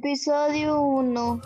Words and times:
Episodio 0.00 0.80
1. 0.80 1.40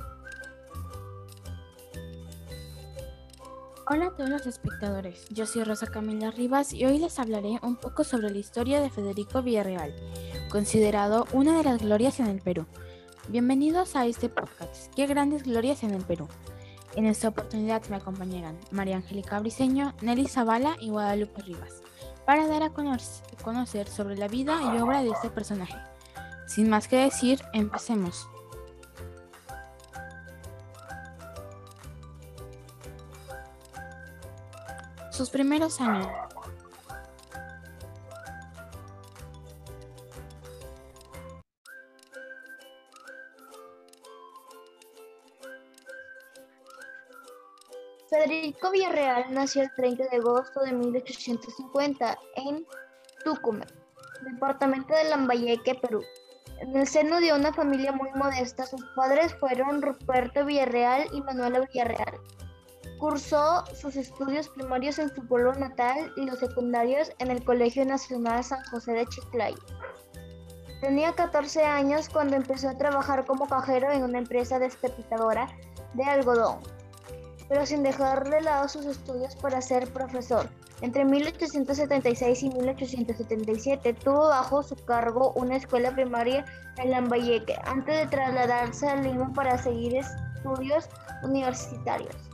Hola 3.88 4.06
a 4.06 4.10
todos 4.10 4.28
los 4.28 4.46
espectadores, 4.46 5.26
yo 5.30 5.46
soy 5.46 5.64
Rosa 5.64 5.86
Camila 5.86 6.30
Rivas 6.30 6.74
y 6.74 6.84
hoy 6.84 6.98
les 6.98 7.18
hablaré 7.18 7.58
un 7.62 7.76
poco 7.76 8.04
sobre 8.04 8.28
la 8.28 8.36
historia 8.36 8.82
de 8.82 8.90
Federico 8.90 9.40
Villarreal, 9.40 9.94
considerado 10.50 11.26
una 11.32 11.56
de 11.56 11.64
las 11.64 11.80
glorias 11.80 12.20
en 12.20 12.26
el 12.26 12.42
Perú. 12.42 12.66
Bienvenidos 13.28 13.96
a 13.96 14.04
este 14.04 14.28
podcast, 14.28 14.92
Qué 14.94 15.06
grandes 15.06 15.44
glorias 15.44 15.82
en 15.82 15.94
el 15.94 16.04
Perú. 16.04 16.28
En 16.94 17.06
esta 17.06 17.28
oportunidad 17.28 17.82
me 17.88 17.96
acompañarán 17.96 18.58
María 18.70 18.96
Angélica 18.96 19.40
Briceño, 19.40 19.94
Nelly 20.02 20.28
Zavala 20.28 20.76
y 20.78 20.90
Guadalupe 20.90 21.40
Rivas, 21.40 21.80
para 22.26 22.46
dar 22.48 22.64
a 22.64 22.72
conocer 23.42 23.88
sobre 23.88 24.18
la 24.18 24.28
vida 24.28 24.60
y 24.62 24.78
obra 24.78 25.02
de 25.02 25.08
este 25.08 25.30
personaje. 25.30 25.78
Sin 26.46 26.68
más 26.68 26.86
que 26.86 26.96
decir, 26.96 27.40
empecemos. 27.54 28.28
Primeros 35.30 35.80
años. 35.80 36.08
Federico 48.10 48.70
Villarreal 48.70 49.32
nació 49.32 49.62
el 49.62 49.74
30 49.74 50.04
de 50.10 50.16
agosto 50.18 50.60
de 50.60 50.72
1850 50.72 52.18
en 52.36 52.66
Tucumán, 53.24 53.66
departamento 54.22 54.94
de 54.94 55.04
Lambayeque, 55.04 55.76
Perú. 55.76 56.02
En 56.60 56.76
el 56.76 56.86
seno 56.86 57.20
de 57.20 57.32
una 57.32 57.52
familia 57.52 57.90
muy 57.90 58.10
modesta, 58.12 58.66
sus 58.66 58.84
padres 58.94 59.34
fueron 59.40 59.80
Ruperto 59.80 60.44
Villarreal 60.44 61.08
y 61.12 61.22
Manuela 61.22 61.60
Villarreal. 61.60 62.20
Cursó 63.02 63.64
sus 63.74 63.96
estudios 63.96 64.48
primarios 64.48 65.00
en 65.00 65.12
su 65.12 65.26
pueblo 65.26 65.52
natal 65.54 66.12
y 66.16 66.24
los 66.24 66.38
secundarios 66.38 67.10
en 67.18 67.32
el 67.32 67.42
Colegio 67.42 67.84
Nacional 67.84 68.44
San 68.44 68.62
José 68.70 68.92
de 68.92 69.06
Chiclayo. 69.06 69.58
Tenía 70.80 71.12
14 71.12 71.64
años 71.64 72.08
cuando 72.08 72.36
empezó 72.36 72.68
a 72.68 72.78
trabajar 72.78 73.24
como 73.24 73.48
cajero 73.48 73.90
en 73.90 74.04
una 74.04 74.18
empresa 74.18 74.60
despepitadora 74.60 75.48
de 75.94 76.04
algodón, 76.04 76.60
pero 77.48 77.66
sin 77.66 77.82
dejar 77.82 78.30
de 78.30 78.40
lado 78.40 78.68
sus 78.68 78.86
estudios 78.86 79.34
para 79.34 79.60
ser 79.60 79.92
profesor. 79.92 80.48
Entre 80.80 81.04
1876 81.04 82.40
y 82.44 82.50
1877 82.50 83.94
tuvo 83.94 84.28
bajo 84.28 84.62
su 84.62 84.76
cargo 84.76 85.32
una 85.34 85.56
escuela 85.56 85.90
primaria 85.90 86.44
en 86.76 86.92
Lambayeque, 86.92 87.56
antes 87.64 87.96
de 87.96 88.06
trasladarse 88.06 88.88
a 88.88 88.94
Lima 88.94 89.32
para 89.32 89.58
seguir 89.58 89.96
estudios 89.96 90.88
universitarios. 91.24 92.31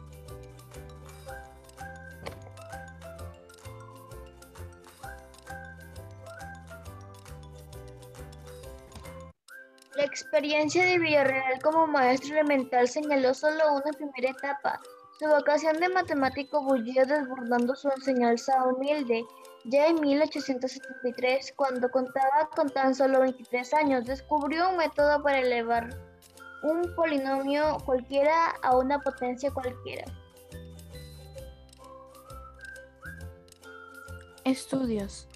La 9.99 10.05
experiencia 10.05 10.85
de 10.85 10.97
Villarreal 10.97 11.61
como 11.61 11.89
maestro 11.89 12.35
elemental 12.35 12.87
señaló 12.87 13.35
solo 13.35 13.65
una 13.73 13.91
primera 13.91 14.31
etapa. 14.31 14.81
Su 15.19 15.27
vocación 15.27 15.81
de 15.81 15.89
matemático 15.89 16.63
bullía 16.63 17.05
desbordando 17.05 17.75
su 17.75 17.89
enseñanza 17.89 18.65
humilde. 18.65 19.25
Ya 19.65 19.89
en 19.89 20.01
1873, 20.01 21.53
cuando 21.57 21.91
contaba 21.91 22.49
con 22.55 22.71
tan 22.71 22.95
solo 22.95 23.19
23 23.23 23.75
años, 23.75 24.05
descubrió 24.05 24.71
un 24.71 24.77
método 24.77 25.21
para 25.21 25.41
elevar 25.41 25.89
un 26.63 26.95
polinomio 26.95 27.79
cualquiera 27.85 28.51
a 28.63 28.77
una 28.77 29.01
potencia 29.01 29.51
cualquiera. 29.51 30.05
Estudios. 34.45 35.27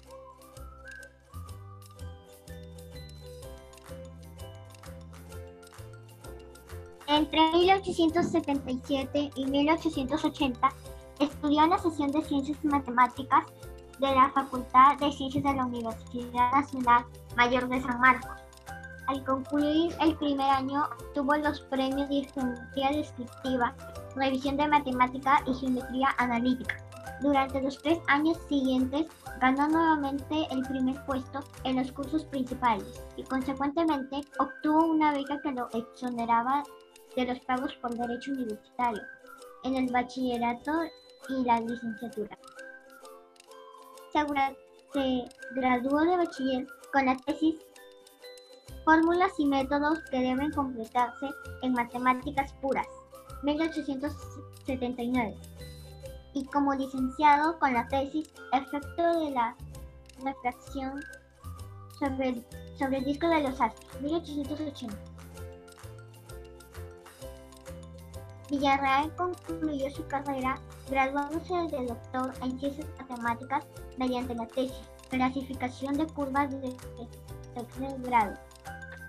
Entre 7.15 7.39
1877 7.51 9.29
y 9.35 9.45
1880 9.45 10.69
estudió 11.19 11.63
en 11.63 11.69
la 11.69 11.77
sesión 11.77 12.11
de 12.11 12.23
Ciencias 12.23 12.65
Matemáticas 12.65 13.45
de 13.99 14.15
la 14.15 14.31
Facultad 14.31 14.97
de 14.97 15.11
Ciencias 15.11 15.43
de 15.43 15.53
la 15.53 15.67
Universidad 15.67 16.51
Nacional 16.51 17.05
Mayor 17.37 17.69
de 17.69 17.83
San 17.83 17.99
Marcos. 17.99 18.31
Al 19.05 19.23
concluir 19.25 19.95
el 20.01 20.15
primer 20.15 20.49
año, 20.49 20.85
obtuvo 20.85 21.35
los 21.35 21.61
premios 21.61 22.09
de 22.09 22.27
Geometría 22.33 22.89
Descriptiva, 22.89 23.75
Revisión 24.15 24.57
de 24.57 24.67
Matemática 24.69 25.43
y 25.45 25.53
Geometría 25.53 26.15
Analítica. 26.17 26.83
Durante 27.21 27.61
los 27.61 27.77
tres 27.77 27.99
años 28.07 28.39
siguientes, 28.49 29.05
ganó 29.39 29.67
nuevamente 29.67 30.47
el 30.49 30.63
primer 30.63 31.05
puesto 31.05 31.41
en 31.63 31.75
los 31.75 31.91
cursos 31.91 32.25
principales 32.25 33.03
y 33.17 33.23
consecuentemente 33.23 34.21
obtuvo 34.39 34.87
una 34.87 35.13
beca 35.13 35.39
que 35.41 35.51
lo 35.51 35.69
exoneraba 35.73 36.63
de 37.15 37.25
los 37.25 37.39
pagos 37.41 37.73
por 37.75 37.95
derecho 37.95 38.31
universitario 38.31 39.01
en 39.63 39.75
el 39.75 39.91
bachillerato 39.91 40.71
y 41.29 41.43
la 41.43 41.59
licenciatura. 41.59 42.37
Se 44.11 44.25
graduó 45.55 46.01
de 46.01 46.17
bachiller 46.17 46.67
con 46.91 47.05
la 47.05 47.15
tesis 47.17 47.55
Fórmulas 48.85 49.31
y 49.37 49.45
métodos 49.45 49.99
que 50.11 50.19
deben 50.19 50.51
completarse 50.51 51.29
en 51.61 51.71
matemáticas 51.71 52.51
puras, 52.61 52.87
1879, 53.43 55.37
y 56.33 56.45
como 56.47 56.73
licenciado 56.73 57.57
con 57.59 57.73
la 57.73 57.87
tesis 57.87 58.29
Efecto 58.51 59.19
de 59.21 59.31
la 59.31 59.55
refracción 60.21 61.01
sobre, 61.97 62.43
sobre 62.77 62.97
el 62.97 63.05
disco 63.05 63.29
de 63.29 63.43
los 63.43 63.61
astros, 63.61 64.01
1880. 64.01 65.12
Villarreal 68.49 69.15
concluyó 69.15 69.89
su 69.91 70.05
carrera 70.07 70.59
graduándose 70.89 71.53
de 71.75 71.85
doctor 71.85 72.33
en 72.41 72.59
ciencias 72.59 72.87
matemáticas 72.99 73.65
mediante 73.97 74.35
la 74.35 74.47
tesis 74.47 74.89
Clasificación 75.09 75.93
de 75.93 76.07
curvas 76.07 76.49
de 76.49 76.75
tercer 77.53 78.01
grado. 78.01 78.33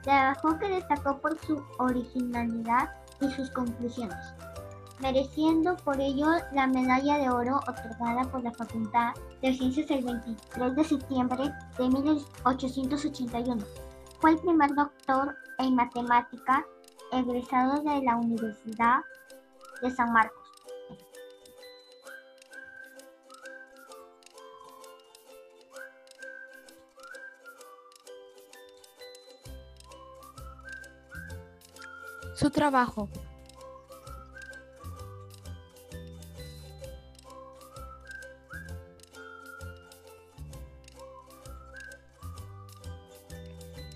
Trabajo 0.02 0.58
que 0.58 0.68
destacó 0.68 1.18
por 1.18 1.38
su 1.46 1.62
originalidad 1.78 2.90
y 3.22 3.30
sus 3.30 3.48
conclusiones, 3.50 4.34
mereciendo 5.00 5.76
por 5.76 5.98
ello 5.98 6.26
la 6.52 6.66
medalla 6.66 7.16
de 7.16 7.30
oro 7.30 7.56
otorgada 7.56 8.22
por 8.30 8.42
la 8.42 8.52
Facultad 8.52 9.14
de 9.40 9.54
Ciencias 9.54 9.90
el 9.90 10.04
23 10.04 10.76
de 10.76 10.84
septiembre 10.84 11.50
de 11.78 11.88
1881. 11.88 13.64
Fue 14.20 14.32
el 14.32 14.38
primer 14.40 14.74
doctor 14.74 15.34
en 15.58 15.74
matemática 15.74 16.66
egresado 17.12 17.80
de 17.82 18.02
la 18.02 18.16
Universidad 18.16 19.00
de 19.82 19.90
San 19.90 20.12
Marcos. 20.12 20.44
Su 32.34 32.50
trabajo. 32.50 33.08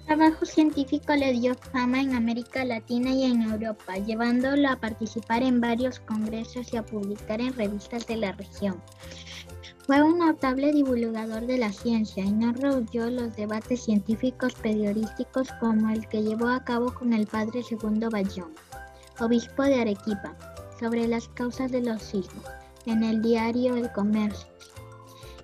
Trabajo 0.09 0.47
científico 0.47 1.15
le 1.15 1.35
dio 1.35 1.55
fama 1.55 2.01
en 2.01 2.15
América 2.15 2.65
Latina 2.65 3.11
y 3.11 3.25
en 3.25 3.43
Europa, 3.43 3.99
llevándolo 3.99 4.71
a 4.71 4.77
participar 4.77 5.43
en 5.43 5.61
varios 5.61 6.01
congresos 6.01 6.73
y 6.73 6.79
a 6.79 6.83
publicar 6.83 7.43
en 7.43 7.53
revistas 7.53 8.07
de 8.07 8.17
la 8.17 8.33
región. 8.33 8.81
Fue 9.87 10.03
un 10.03 10.19
notable 10.19 10.73
divulgador 10.73 11.47
de 11.47 11.59
la 11.59 11.71
ciencia 11.75 12.25
y 12.25 12.33
no 12.33 12.55
rehuyó 12.55 13.11
los 13.11 13.37
debates 13.37 13.85
científicos 13.85 14.55
periodísticos 14.55 15.49
como 15.61 15.91
el 15.91 16.09
que 16.09 16.23
llevó 16.23 16.49
a 16.49 16.65
cabo 16.65 16.95
con 16.95 17.13
el 17.13 17.27
padre 17.27 17.63
Segundo 17.63 18.09
Bayón, 18.09 18.55
obispo 19.21 19.65
de 19.65 19.83
Arequipa, 19.83 20.35
sobre 20.81 21.07
las 21.07 21.29
causas 21.29 21.71
de 21.71 21.83
los 21.83 22.03
sismos, 22.03 22.47
en 22.87 23.03
el 23.03 23.21
diario 23.21 23.77
El 23.77 23.93
Comercio 23.93 24.58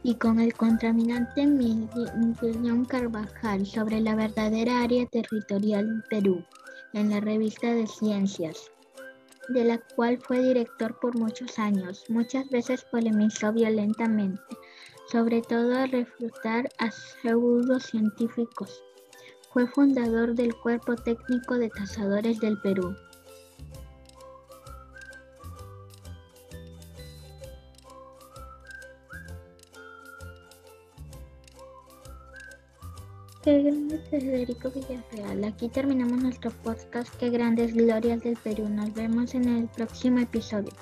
y 0.05 0.15
con 0.17 0.39
el 0.39 0.53
contaminante 0.53 1.47
Miguel 1.47 2.87
Carvajal 2.87 3.67
sobre 3.67 4.01
la 4.03 4.15
verdadera 4.15 4.83
área 4.83 5.07
territorial 5.07 5.87
en 5.87 6.03
Perú, 6.11 6.45
en 6.93 7.09
la 7.09 7.21
revista 7.21 7.73
de 7.75 7.87
Ciencias, 7.87 8.71
de 9.49 9.65
la 9.65 9.79
cual 9.97 10.19
fue 10.19 10.43
director 10.43 11.01
por 11.01 11.19
muchos 11.19 11.59
años. 11.59 12.05
Muchas 12.11 12.49
veces 12.51 12.85
polemizó 12.93 13.51
violentamente, 13.55 14.43
sobre 15.11 15.41
todo 15.41 15.75
al 15.75 15.91
refutar 15.91 16.69
a 16.79 16.91
pseudocientíficos. 16.91 18.85
Fue 19.55 19.67
fundador 19.67 20.35
del 20.35 20.55
Cuerpo 20.55 20.97
Técnico 20.97 21.55
de 21.55 21.71
Cazadores 21.71 22.41
del 22.41 22.61
Perú. 22.61 22.95
Qué 33.45 33.63
grande 33.63 33.99
Federico 34.09 34.71
Villarreal. 34.71 35.45
Aquí 35.45 35.69
terminamos 35.69 36.23
nuestro 36.23 36.51
podcast. 36.51 37.15
Qué 37.17 37.29
grandes 37.29 37.75
glorias 37.75 38.23
del 38.23 38.39
Perú. 38.39 38.71
Nos 38.71 38.95
vemos 38.95 39.35
en 39.35 39.47
el 39.47 39.69
próximo 39.69 40.21
episodio. 40.21 40.73